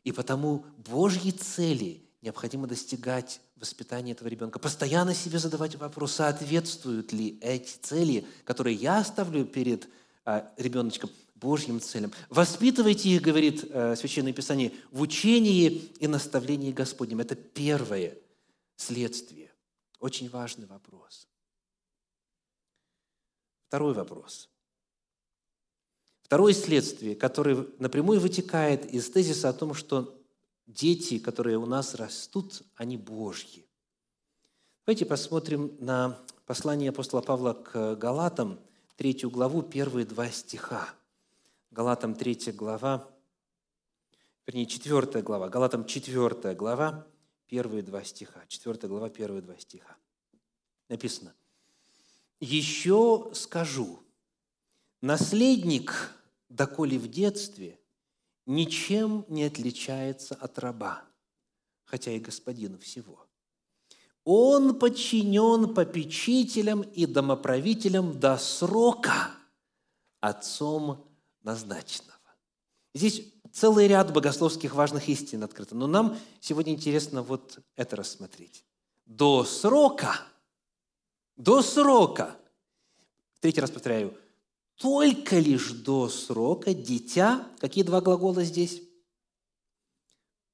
[0.04, 4.58] И потому Божьи цели необходимо достигать воспитания этого ребенка.
[4.58, 9.88] Постоянно себе задавать вопрос, соответствуют ли эти цели, которые я ставлю перед
[10.24, 12.12] а, ребеночком, Божьим целям.
[12.30, 15.68] Воспитывайте их, говорит а, Священное Писание, в учении
[16.00, 17.20] и наставлении Господнем.
[17.20, 18.18] Это первое
[18.76, 19.50] следствие.
[20.00, 21.28] Очень важный вопрос.
[23.68, 24.48] Второй вопрос.
[26.22, 30.17] Второе следствие, которое напрямую вытекает из тезиса о том, что
[30.68, 33.66] дети, которые у нас растут, они Божьи.
[34.86, 38.60] Давайте посмотрим на послание апостола Павла к Галатам,
[38.96, 40.88] третью главу, первые два стиха.
[41.70, 43.08] Галатам третья глава,
[44.46, 47.06] вернее, четвертая глава, Галатам четвертая глава,
[47.46, 48.44] первые два стиха.
[48.48, 49.96] Четвертая глава, первые два стиха.
[50.88, 51.34] Написано,
[52.40, 54.00] «Еще скажу,
[55.00, 56.12] наследник,
[56.48, 57.78] доколе в детстве,
[58.48, 61.04] ничем не отличается от раба,
[61.84, 63.26] хотя и господина всего.
[64.24, 69.30] Он подчинен попечителям и домоправителям до срока
[70.20, 71.06] отцом
[71.42, 72.18] назначенного.
[72.94, 78.64] Здесь целый ряд богословских важных истин открыто, но нам сегодня интересно вот это рассмотреть.
[79.04, 80.20] До срока,
[81.36, 82.36] до срока,
[83.40, 84.16] третий раз повторяю–
[84.78, 88.80] только лишь до срока дитя, какие два глагола здесь?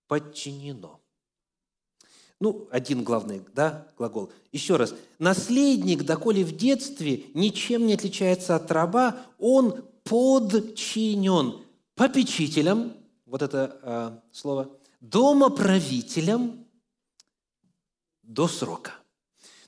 [0.09, 1.01] Подчинено.
[2.41, 4.33] Ну, один главный, да, глагол.
[4.51, 4.95] Еще раз.
[5.19, 11.63] Наследник, доколе в детстве, ничем не отличается от раба, он подчинен
[11.95, 12.95] попечителям,
[13.27, 16.67] вот это э, слово, домоправителям
[18.23, 18.93] до срока.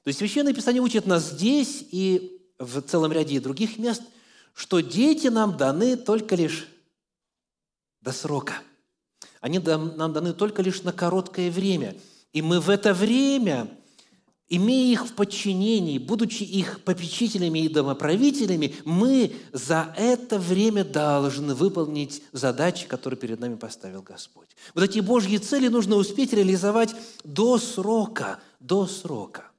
[0.02, 4.02] То есть Священное Писание учит нас здесь и в целом ряде других мест–
[4.56, 6.66] что дети нам даны только лишь
[8.00, 8.54] до срока.
[9.42, 11.94] Они нам даны только лишь на короткое время.
[12.32, 13.68] И мы в это время,
[14.48, 22.22] имея их в подчинении, будучи их попечителями и домоправителями, мы за это время должны выполнить
[22.32, 24.48] задачи, которые перед нами поставил Господь.
[24.74, 29.50] Вот эти Божьи цели нужно успеть реализовать до срока, до срока.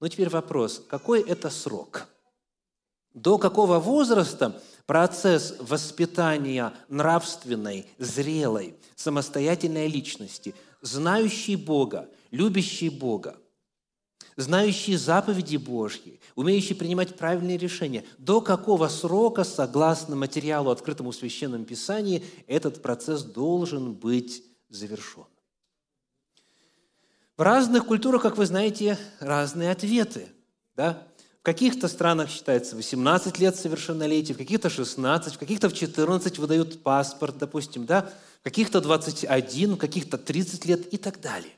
[0.00, 2.08] Но теперь вопрос, какой это срок–
[3.14, 13.36] до какого возраста процесс воспитания нравственной, зрелой, самостоятельной личности, знающей Бога, любящей Бога,
[14.36, 21.64] знающий заповеди Божьи, умеющий принимать правильные решения, до какого срока, согласно материалу, открытому в Священном
[21.64, 25.26] Писании, этот процесс должен быть завершен.
[27.36, 30.28] В разных культурах, как вы знаете, разные ответы.
[30.76, 31.06] Да?
[31.40, 36.82] В каких-то странах считается 18 лет совершеннолетия, в каких-то 16, в каких-то в 14 выдают
[36.82, 38.12] паспорт, допустим, да?
[38.40, 41.52] в каких-то 21, в каких-то 30 лет и так далее.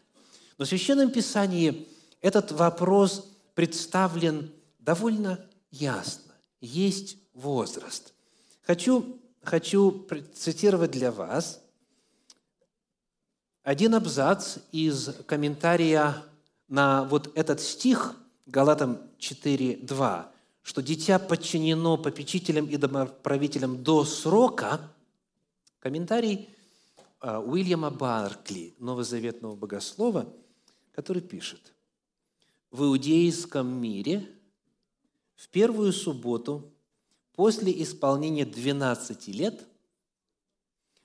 [0.56, 1.88] Но в Священном Писании
[2.20, 6.32] этот вопрос представлен довольно ясно.
[6.60, 8.14] Есть возраст.
[8.62, 11.60] Хочу, хочу цитировать для вас
[13.64, 16.22] один абзац из комментария
[16.68, 18.14] на вот этот стих
[18.46, 20.26] Галатам 4.2,
[20.62, 24.81] что дитя подчинено попечителям и домоправителям до срока,
[25.78, 26.48] комментарий
[27.20, 30.33] а, Уильяма Баркли, новозаветного богослова,
[30.92, 31.72] который пишет,
[32.72, 34.28] в иудейском мире
[35.37, 36.72] в первую субботу
[37.35, 39.66] после исполнения 12 лет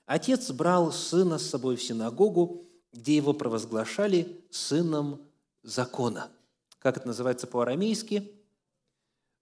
[0.06, 5.20] отец брал сына с собой в синагогу, где его провозглашали сыном
[5.62, 6.30] закона.
[6.78, 8.32] Как это называется по-арамейски?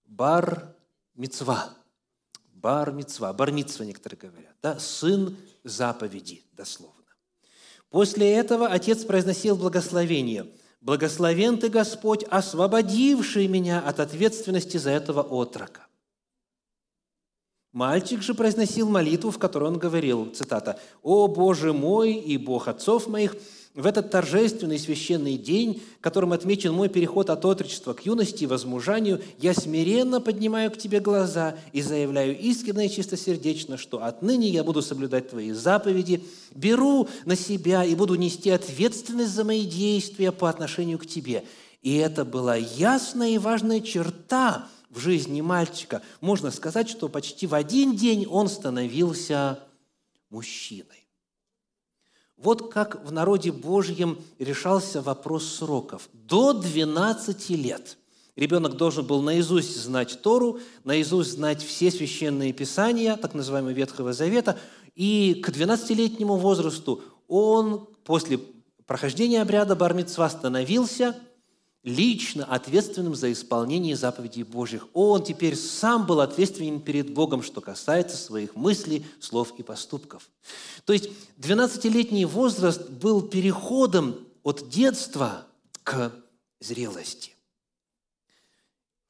[0.04, 0.74] Бар
[1.14, 1.70] мицва.
[2.52, 3.32] Бар мицва.
[3.32, 4.56] Бар мицва некоторые говорят.
[4.62, 4.78] Да?
[4.78, 6.94] Сын заповеди, дословно.
[7.90, 10.52] После этого отец произносил благословение–
[10.86, 15.86] Благословен Ты, Господь, освободивший меня от ответственности за этого отрока.
[17.72, 23.08] Мальчик же произносил молитву, в которой он говорил, цитата, «О Боже мой и Бог отцов
[23.08, 23.34] моих,
[23.76, 29.22] в этот торжественный священный день, которым отмечен мой переход от отрочества к юности и возмужанию,
[29.38, 34.80] я смиренно поднимаю к Тебе глаза и заявляю искренне и чистосердечно, что отныне я буду
[34.80, 40.98] соблюдать Твои заповеди, беру на себя и буду нести ответственность за мои действия по отношению
[40.98, 41.44] к Тебе».
[41.82, 46.02] И это была ясная и важная черта в жизни мальчика.
[46.20, 49.60] Можно сказать, что почти в один день он становился
[50.30, 51.05] мужчиной.
[52.36, 56.08] Вот как в народе Божьем решался вопрос сроков.
[56.12, 57.96] До 12 лет
[58.36, 64.58] ребенок должен был наизусть знать Тору, наизусть знать все священные писания, так называемого Ветхого Завета,
[64.94, 68.38] и к 12-летнему возрасту он после
[68.86, 71.16] прохождения обряда Бармитсва становился
[71.86, 74.88] лично ответственным за исполнение заповедей Божьих.
[74.92, 80.28] Он теперь сам был ответственен перед Богом, что касается своих мыслей, слов и поступков.
[80.84, 85.46] То есть 12-летний возраст был переходом от детства
[85.84, 86.12] к
[86.58, 87.36] зрелости.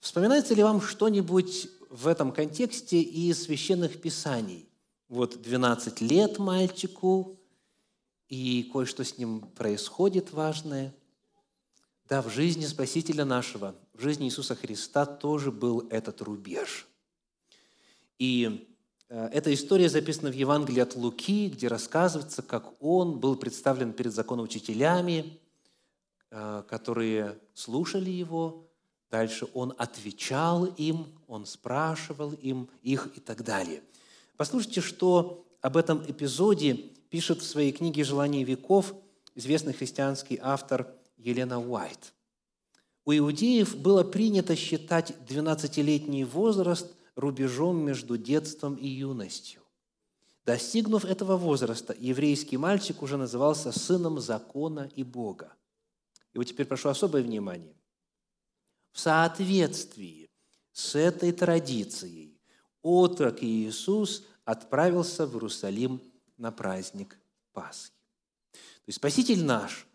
[0.00, 4.68] Вспоминается ли вам что-нибудь в этом контексте из священных писаний?
[5.08, 7.40] Вот 12 лет мальчику,
[8.28, 10.94] и кое-что с ним происходит важное–
[12.09, 16.87] да, в жизни Спасителя нашего, в жизни Иисуса Христа тоже был этот рубеж.
[18.19, 18.69] И
[19.09, 24.14] э, эта история записана в Евангелии от Луки, где рассказывается, как он был представлен перед
[24.14, 25.40] законоучителями,
[26.31, 28.69] э, которые слушали его.
[29.11, 33.83] Дальше он отвечал им, он спрашивал им их и так далее.
[34.37, 36.75] Послушайте, что об этом эпизоде
[37.11, 38.95] пишет в своей книге «Желание веков»
[39.35, 40.92] известный христианский автор
[41.26, 42.14] Елена Уайт.
[43.04, 49.62] У иудеев было принято считать 12-летний возраст рубежом между детством и юностью.
[50.44, 55.52] Достигнув этого возраста, еврейский мальчик уже назывался сыном закона и Бога.
[56.32, 57.74] И вот теперь прошу особое внимание.
[58.92, 60.30] В соответствии
[60.72, 62.38] с этой традицией
[62.82, 66.00] отрок Иисус отправился в Иерусалим
[66.36, 67.18] на праздник
[67.52, 67.90] Пасхи.
[68.52, 69.86] То есть Спаситель наш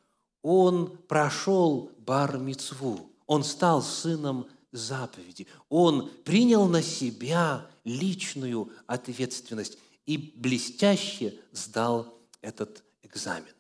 [0.42, 3.10] он прошел бар -мицву.
[3.28, 13.54] он стал сыном заповеди, он принял на себя личную ответственность и блестяще сдал этот экзамен.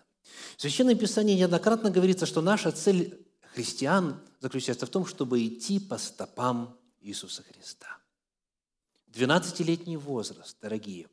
[0.57, 5.97] В Священном Писании неоднократно говорится, что наша цель христиан заключается в том, чтобы идти по
[5.97, 7.97] стопам Иисуса Христа.
[9.11, 11.07] 12-летний возраст, дорогие,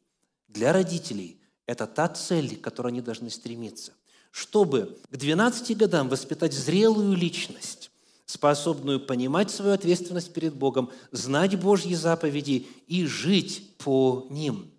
[0.46, 3.92] для родителей– это та цель, к которой они должны стремиться
[4.30, 7.90] чтобы к 12 годам воспитать зрелую личность,
[8.26, 14.70] способную понимать свою ответственность перед Богом, знать Божьи заповеди и жить по ним.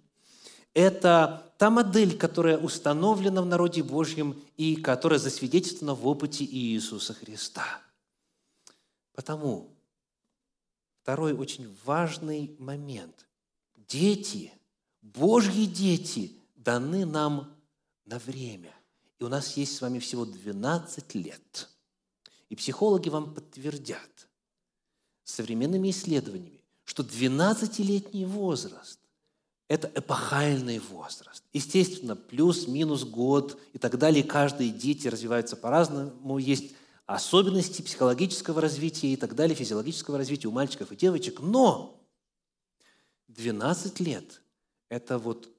[0.74, 7.82] Это та модель, которая установлена в народе Божьем и которая засвидетельствована в опыте Иисуса Христа.
[9.14, 9.76] Потому
[11.02, 13.28] второй очень важный момент.
[13.76, 14.54] Дети,
[15.02, 17.54] Божьи дети даны нам
[18.06, 18.74] на время.
[19.20, 21.70] И у нас есть с вами всего 12 лет.
[22.48, 24.28] И психологи вам подтвердят
[25.24, 29.00] современными исследованиями, что 12-летний возраст–
[29.68, 31.44] это эпохальный возраст.
[31.54, 34.24] Естественно, плюс-минус год и так далее.
[34.24, 36.40] Каждые дети развиваются по-разному.
[36.40, 36.74] Есть
[37.06, 41.42] особенности психологического развития и так далее, физиологического развития у мальчиков и девочек.
[41.42, 42.02] Но
[43.28, 44.42] 12 лет–
[44.90, 45.50] это вот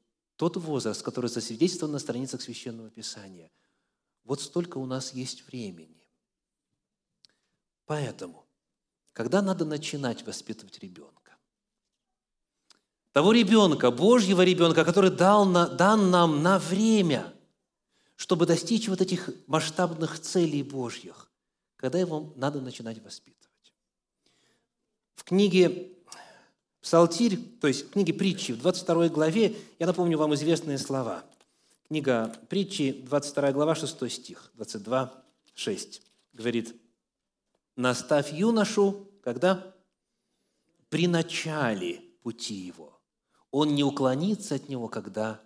[0.40, 3.50] тот возраст, который засвидетельствован на страницах Священного Писания.
[4.24, 6.02] Вот столько у нас есть времени.
[7.84, 8.46] Поэтому,
[9.12, 11.36] когда надо начинать воспитывать ребенка?
[13.12, 17.34] Того ребенка, Божьего ребенка, который дал на, дан нам на время,
[18.16, 21.30] чтобы достичь вот этих масштабных целей Божьих,
[21.76, 23.74] когда его надо начинать воспитывать.
[25.16, 25.98] В книге
[26.80, 31.24] Псалтирь, то есть в книге притчи, в 22 главе, я напомню вам известные слова.
[31.88, 35.12] Книга притчи, 22 глава, 6 стих, 22,
[35.54, 36.02] 6.
[36.32, 36.74] Говорит,
[37.76, 39.74] «Наставь юношу, когда?
[40.88, 42.98] При начале пути его.
[43.50, 45.40] Он не уклонится от него, когда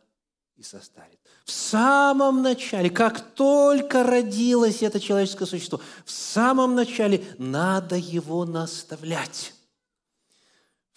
[0.57, 1.19] и состарит».
[1.45, 9.55] В самом начале, как только родилось это человеческое существо, в самом начале надо его наставлять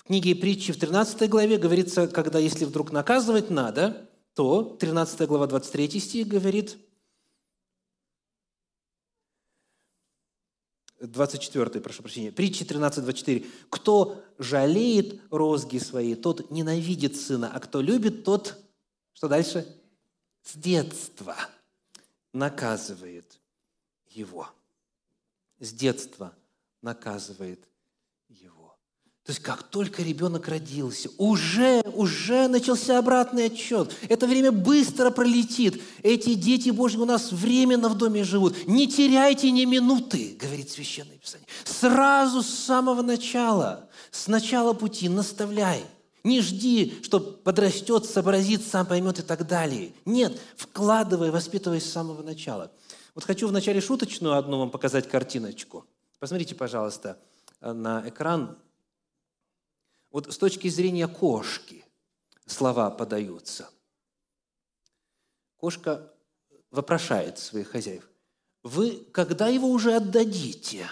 [0.07, 5.99] книге притчи в 13 главе говорится, когда если вдруг наказывать надо, то 13 глава 23
[5.99, 6.77] стих говорит,
[10.99, 13.45] 24, прошу прощения, притчи 13, 24.
[13.69, 18.55] «Кто жалеет розги свои, тот ненавидит сына, а кто любит, тот...»
[19.13, 19.67] Что дальше?
[20.43, 21.35] С детства
[22.33, 23.39] наказывает
[24.09, 24.47] его.
[25.59, 26.35] С детства
[26.81, 27.67] наказывает
[29.27, 33.93] то есть как только ребенок родился, уже, уже начался обратный отчет.
[34.07, 35.83] Это время быстро пролетит.
[36.01, 38.55] Эти дети Божьи у нас временно в доме живут.
[38.67, 41.45] Не теряйте ни минуты, говорит Священное Писание.
[41.65, 45.83] Сразу с самого начала, с начала пути наставляй.
[46.23, 49.91] Не жди, что подрастет, сообразит, сам поймет и так далее.
[50.05, 52.71] Нет, вкладывай, воспитывай с самого начала.
[53.13, 55.83] Вот хочу вначале шуточную одну вам показать картиночку.
[56.17, 57.17] Посмотрите, пожалуйста,
[57.59, 58.57] на экран
[60.11, 61.83] вот с точки зрения кошки
[62.45, 63.69] слова подаются.
[65.57, 66.13] Кошка
[66.71, 68.09] вопрошает своих хозяев.
[68.63, 70.89] Вы когда его уже отдадите?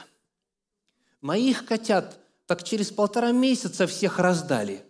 [1.22, 4.86] Моих котят так через полтора месяца всех раздали.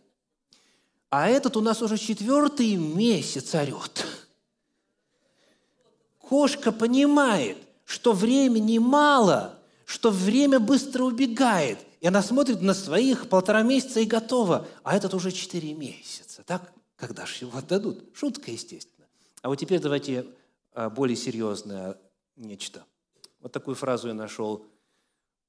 [1.09, 4.05] А этот у нас уже четвертый месяц орет.
[6.19, 13.63] Кошка понимает, что времени мало, что время быстро убегает– и она смотрит на своих полтора
[13.63, 14.67] месяца и готова.
[14.83, 16.43] А этот уже четыре месяца.
[16.43, 16.71] Так?
[16.97, 18.15] Когда же его отдадут?
[18.15, 19.07] Шутка, естественно.
[19.41, 20.27] А вот теперь давайте
[20.73, 21.97] а, более серьезное
[22.35, 22.85] нечто.
[23.39, 24.67] Вот такую фразу я нашел.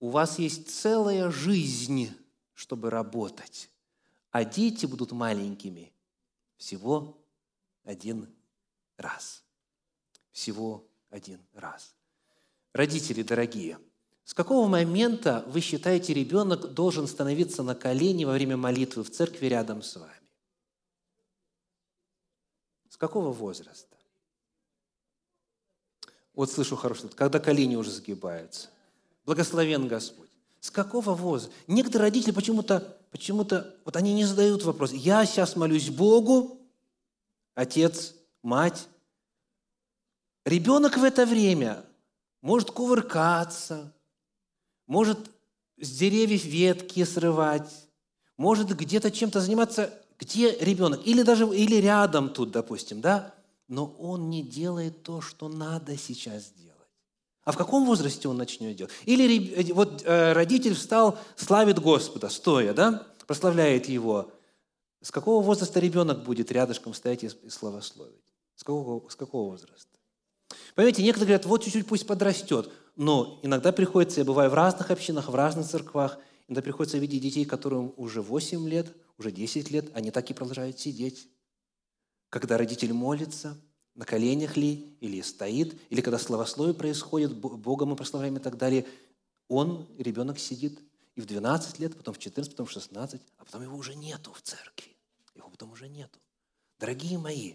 [0.00, 2.08] У вас есть целая жизнь,
[2.54, 3.68] чтобы работать,
[4.30, 5.92] а дети будут маленькими
[6.56, 7.22] всего
[7.84, 8.34] один
[8.96, 9.44] раз.
[10.32, 11.94] Всего один раз.
[12.72, 13.78] Родители дорогие–
[14.26, 19.46] с какого момента вы считаете, ребенок должен становиться на колени во время молитвы в церкви
[19.46, 20.10] рядом с вами?
[22.88, 23.96] С какого возраста?
[26.34, 28.68] Вот слышу хорошо, когда колени уже сгибаются.
[29.24, 30.30] Благословен Господь.
[30.58, 31.54] С какого возраста?
[31.68, 34.90] Некоторые родители почему-то, почему-то, вот они не задают вопрос.
[34.90, 36.58] Я сейчас молюсь Богу,
[37.54, 38.88] отец, мать.
[40.44, 41.84] Ребенок в это время
[42.40, 43.92] может кувыркаться,
[44.86, 45.18] может
[45.80, 47.70] с деревьев ветки срывать,
[48.36, 53.34] может где-то чем-то заниматься, где ребенок, или даже или рядом тут, допустим, да,
[53.68, 56.66] но он не делает то, что надо сейчас делать.
[57.44, 58.92] А в каком возрасте он начнет делать?
[59.04, 64.32] Или э, вот э, родитель встал, славит Господа, стоя, да, прославляет Его.
[65.00, 68.14] С какого возраста ребенок будет рядышком стоять и славословить?
[68.56, 69.96] С какого, с какого возраста?
[70.74, 72.72] Понимаете, некоторые говорят, вот чуть-чуть пусть подрастет.
[72.96, 76.18] Но иногда приходится, я бываю в разных общинах, в разных церквах,
[76.48, 80.78] иногда приходится видеть детей, которым уже 8 лет, уже 10 лет, они так и продолжают
[80.78, 81.28] сидеть.
[82.30, 83.60] Когда родитель молится,
[83.94, 88.86] на коленях ли, или стоит, или когда словословие происходит, Бога мы прославляем и так далее,
[89.48, 90.80] он, ребенок, сидит
[91.14, 94.32] и в 12 лет, потом в 14, потом в 16, а потом его уже нету
[94.32, 94.96] в церкви.
[95.34, 96.18] Его потом уже нету.
[96.78, 97.54] Дорогие мои,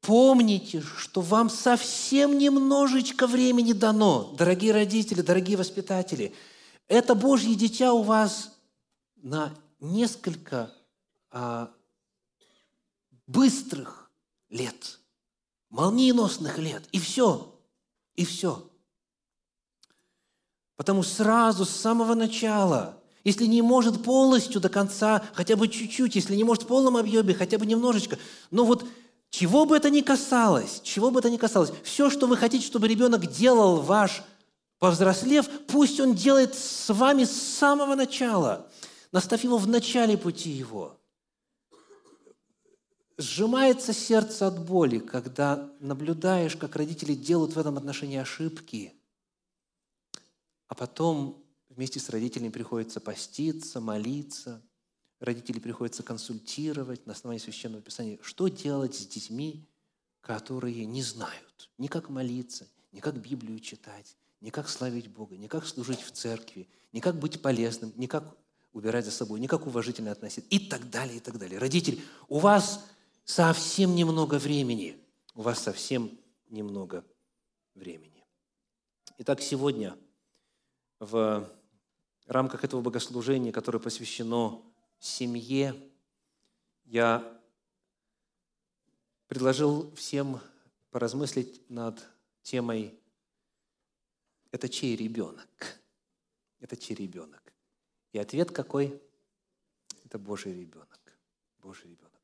[0.00, 6.34] Помните, что вам совсем немножечко времени дано, дорогие родители, дорогие воспитатели.
[6.86, 8.56] Это Божье дитя у вас
[9.16, 10.72] на несколько
[11.30, 11.70] а,
[13.26, 14.10] быстрых
[14.48, 15.00] лет,
[15.68, 17.54] молниеносных лет, и все,
[18.14, 18.68] и все.
[20.76, 26.36] Потому сразу, с самого начала, если не может полностью до конца, хотя бы чуть-чуть, если
[26.36, 28.16] не может в полном объеме, хотя бы немножечко,
[28.50, 28.86] но вот
[29.30, 32.88] чего бы это ни касалось, чего бы это ни касалось, все, что вы хотите, чтобы
[32.88, 34.22] ребенок делал ваш
[34.78, 38.70] повзрослев, пусть он делает с вами с самого начала,
[39.12, 40.98] наставь его в начале пути его.
[43.18, 48.94] Сжимается сердце от боли, когда наблюдаешь, как родители делают в этом отношении ошибки,
[50.68, 54.62] а потом вместе с родителями приходится поститься, молиться,
[55.20, 59.68] родители приходится консультировать на основании Священного Писания, что делать с детьми,
[60.20, 65.46] которые не знают ни как молиться, ни как Библию читать, ни как славить Бога, ни
[65.46, 68.36] как служить в церкви, ни как быть полезным, ни как
[68.72, 71.58] убирать за собой, ни как уважительно относиться и так далее, и так далее.
[71.58, 72.84] Родитель, у вас
[73.24, 74.96] совсем немного времени.
[75.34, 76.10] У вас совсем
[76.48, 77.04] немного
[77.74, 78.24] времени.
[79.18, 79.96] Итак, сегодня
[81.00, 81.48] в
[82.26, 84.62] рамках этого богослужения, которое посвящено
[84.98, 85.74] семье,
[86.84, 87.40] я
[89.26, 90.40] предложил всем
[90.90, 92.02] поразмыслить над
[92.42, 92.98] темой
[94.50, 95.48] «Это чей ребенок?»
[96.60, 97.52] Это чей ребенок?
[98.12, 99.00] И ответ какой?
[100.04, 101.16] Это Божий ребенок.
[101.60, 102.20] Божий ребенок.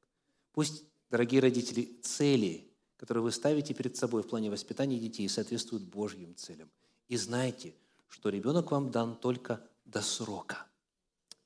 [0.51, 6.35] Пусть Дорогие родители, цели, которые вы ставите перед собой в плане воспитания детей, соответствуют Божьим
[6.35, 6.68] целям.
[7.07, 7.72] И знайте,
[8.09, 10.66] что ребенок вам дан только до срока.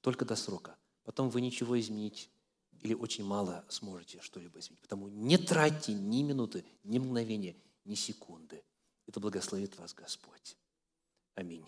[0.01, 0.78] Только до срока.
[1.09, 2.29] Потом вы ничего изменить
[2.83, 4.83] или очень мало сможете что-либо изменить.
[4.83, 7.57] Потому не тратьте ни минуты, ни мгновения,
[7.87, 8.63] ни секунды.
[9.07, 10.59] Это благословит вас Господь.
[11.35, 11.65] Аминь.